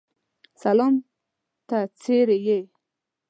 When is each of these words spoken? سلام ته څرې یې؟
سلام 0.61 0.93
ته 1.67 1.77
څرې 1.99 2.37
یې؟ 2.47 2.59